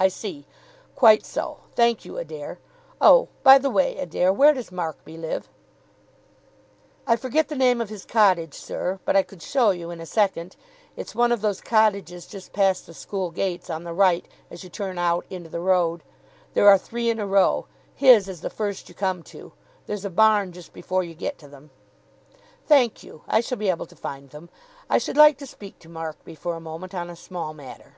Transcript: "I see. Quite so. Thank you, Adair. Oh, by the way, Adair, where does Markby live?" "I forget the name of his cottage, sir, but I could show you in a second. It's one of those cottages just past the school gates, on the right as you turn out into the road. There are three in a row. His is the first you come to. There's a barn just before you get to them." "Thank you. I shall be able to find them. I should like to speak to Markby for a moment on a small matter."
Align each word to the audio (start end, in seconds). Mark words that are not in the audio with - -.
"I 0.00 0.08
see. 0.08 0.46
Quite 0.94 1.22
so. 1.26 1.58
Thank 1.74 2.06
you, 2.06 2.16
Adair. 2.16 2.60
Oh, 2.98 3.28
by 3.42 3.58
the 3.58 3.68
way, 3.68 3.98
Adair, 3.98 4.32
where 4.32 4.54
does 4.54 4.72
Markby 4.72 5.18
live?" 5.18 5.50
"I 7.06 7.16
forget 7.16 7.48
the 7.48 7.54
name 7.54 7.82
of 7.82 7.90
his 7.90 8.06
cottage, 8.06 8.54
sir, 8.54 9.00
but 9.04 9.16
I 9.16 9.22
could 9.22 9.42
show 9.42 9.68
you 9.68 9.90
in 9.90 10.00
a 10.00 10.06
second. 10.06 10.56
It's 10.96 11.14
one 11.14 11.30
of 11.30 11.42
those 11.42 11.60
cottages 11.60 12.24
just 12.24 12.54
past 12.54 12.86
the 12.86 12.94
school 12.94 13.30
gates, 13.30 13.68
on 13.68 13.84
the 13.84 13.92
right 13.92 14.26
as 14.50 14.64
you 14.64 14.70
turn 14.70 14.96
out 14.96 15.26
into 15.28 15.50
the 15.50 15.60
road. 15.60 16.04
There 16.54 16.66
are 16.66 16.78
three 16.78 17.10
in 17.10 17.18
a 17.20 17.26
row. 17.26 17.66
His 17.94 18.28
is 18.28 18.40
the 18.40 18.48
first 18.48 18.88
you 18.88 18.94
come 18.94 19.22
to. 19.24 19.52
There's 19.84 20.06
a 20.06 20.08
barn 20.08 20.52
just 20.52 20.72
before 20.72 21.04
you 21.04 21.12
get 21.12 21.36
to 21.40 21.48
them." 21.48 21.68
"Thank 22.66 23.02
you. 23.02 23.24
I 23.28 23.40
shall 23.42 23.58
be 23.58 23.68
able 23.68 23.84
to 23.84 23.94
find 23.94 24.30
them. 24.30 24.48
I 24.88 24.96
should 24.96 25.18
like 25.18 25.36
to 25.36 25.46
speak 25.46 25.78
to 25.80 25.90
Markby 25.90 26.34
for 26.34 26.56
a 26.56 26.60
moment 26.60 26.94
on 26.94 27.10
a 27.10 27.14
small 27.16 27.52
matter." 27.52 27.96